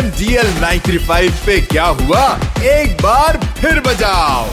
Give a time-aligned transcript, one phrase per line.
[0.00, 2.38] DL 935 पे क्या हुआ?
[2.62, 4.46] एक बार फिर बजाओ।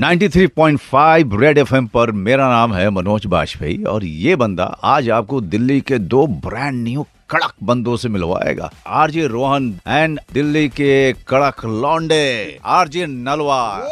[0.00, 5.80] 93.5 रेड एफएम पर मेरा नाम है मनोज बाजपेयी और ये बंदा आज आपको दिल्ली
[5.80, 12.58] के दो ब्रांड न्यू कड़क बंदों से मिलवाएगा। आरजे रोहन एंड दिल्ली के कड़क लौंडे,
[12.64, 13.88] आरजे नलवा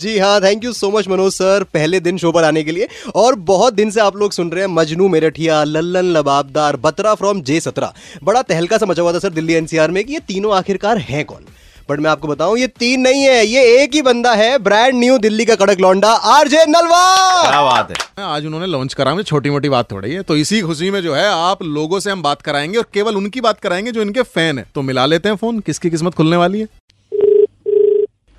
[0.00, 2.88] जी हाँ thank you so much Manoj sir पहले दिन शो पर आने के लिए।
[3.14, 7.40] और बहुत दिन से आप लोग सुन रहे हैं मजनू मेरठिया लल्लन लबाबदार बत्रा फ्रॉम
[7.42, 7.92] जे सत्रह।
[8.24, 11.24] बड़ा तहलका सा मचा हुआ था सर दिल्ली एनसीआर में कि ये तीनों आखिरकार हैं
[11.24, 11.44] कौन?
[11.90, 15.18] बट मैं आपको बताऊँ ये तीन नहीं है ये एक ही बंदा है ब्रांड न्यू
[15.18, 17.04] दिल्ली का कड़क लौंडा आरजे नलवा।
[17.42, 20.60] क्या बात है। आज उन्होंने लॉन्च करा में छोटी मोटी बात थोड़ी है। तो इसी
[20.60, 23.92] खुशी में जो है आप लोगों से हम बात कराएँगे और केवल उनकी बात कराएँगे
[23.92, 26.68] जो इनके फ़ैन है। तो मिला लेते हैं फ़ोन किसकी किस्मत खुलने वाली है?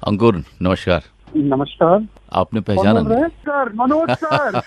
[0.02, 1.04] अंकुर नमस्कार।
[1.36, 2.06] नमस्कार।
[2.40, 3.28] आपने पहचाना नहीं?
[3.48, 4.58] Sir Manoj sir.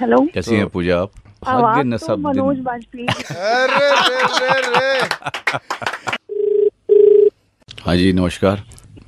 [0.00, 1.10] हेलो कैसी हैं पूजा आप?
[1.44, 3.06] भाग्य न तो सब मनोज वाजपेयी
[7.86, 8.62] हाँ जी नमस्कार।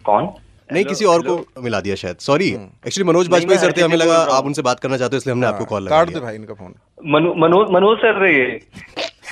[0.06, 0.28] कौन?
[0.72, 4.16] नहीं किसी और को मिला दिया शायद। Sorry actually Manoj Bajpayee sir थे हमें लगा
[4.36, 6.54] आप उनसे बात करना चाहते हो इसलिए हमने आपको कॉल लगा काट दे। भाई इनका
[6.54, 6.74] फ़ोन
[7.42, 8.44] मनोज मनोज सर रहे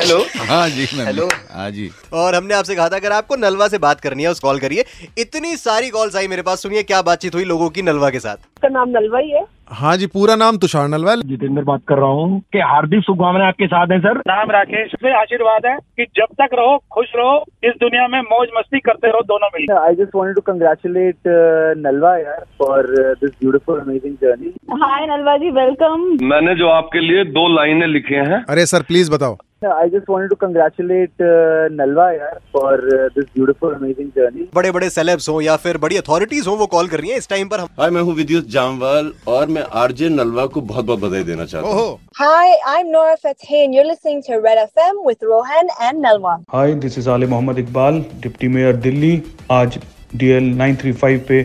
[0.00, 3.66] हेलो हाँ जी मैं हेलो। हाँ जी। और हमने आपसे कहा था अगर आपको नलवा
[3.68, 4.84] से बात करनी है उस कॉल करिए।
[5.18, 8.36] इतनी सारी कॉल्स आई मेरे पास सुनिए क्या बातचीत हुई लोगों की नलवा के साथ।
[8.36, 9.44] उसका नाम नलवा ही है?
[9.70, 13.66] हाँ जी पूरा नाम तुषार नलवाल जितेंद्र बात कर रहा हूँ कि हार्दिक शुभकामनाएँ आपके
[13.66, 17.74] साथ हैं सर। नाम राकेश से आशीर्वाद है कि जब तक रहो खुश रहो इस
[17.80, 22.40] दुनिया में मौज मस्ती करते रहो दोनों मिलकर। I just wanted to congratulate uh, yaar,
[22.58, 24.54] for uh, this beautiful, amazing journey.
[24.82, 29.10] Hi Nalwa ji welcome मैंने जो आपके लिए दो लाइनें लिखे हैं। अरे सर प्लीज़
[29.10, 34.47] बताओ। I just wanted to congratulate uh, Nalva yaar, for uh, this beautiful, amazing journey.
[34.55, 37.28] बड़े बड़े सेलेब्स हो या फिर बड़ी अथॉरिटीज हो वो कॉल कर रही हैं इस
[37.28, 41.00] टाइम पर हम हाय मैं हूँ विद्युत जामवाल और मैं आरजे नलवा को बहुत बहुत
[41.00, 45.03] बधाई देना चाहता हूँ। ओहो। Hi, I'm Nora Fateh and you're listening to Red FM
[45.09, 46.32] with Rohan and Nalwa.
[46.53, 49.12] Hi this is Aale Mohammad Iqbal deputy mayor Delhi
[49.59, 49.78] आज
[50.22, 51.43] डीएल 935 पे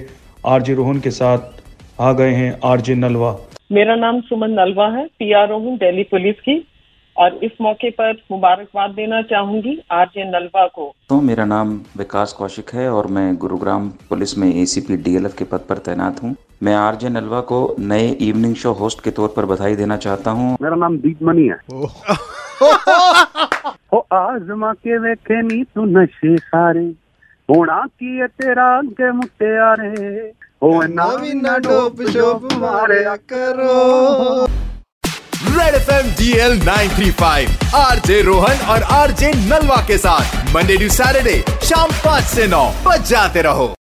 [0.54, 1.52] आरजे रोहन के साथ
[2.00, 3.36] आ गए हैं आरजे नलवा
[3.72, 6.58] मेरा नाम सुमन नलवा है पीआरओ हूँ दिल्ली पुलिस की।
[7.18, 12.70] और इस मौके पर मुबारकबाद देना चाहूँगी आरजे नलवा को। तो मेरा नाम विकास कौशिक
[12.74, 17.10] है और मैं गुरुग्राम पुलिस में एसीपी डीएलएफ के पद पर तैनात हूँ। मैं आरजे
[17.10, 20.98] नलवा को नए इवनिंग शो होस्ट के तौर पर बधाई देना चाहता हूँ। मेरा नाम
[20.98, 21.58] दीप मनी है
[23.94, 26.86] ओ आजमा के वेखे नी तू नशे सारे।
[27.50, 30.32] होना की है तेरा अगे मुटियारे
[30.64, 34.46] ओ ना भी ना डोप शोप मारे करो।
[35.58, 39.82] Red F M D L nine three five R J Rohan और आर जे नलवा
[39.88, 43.68] के साथ मंडे टू सैटरडे शाम पाँच से नौ, बजाते रहो।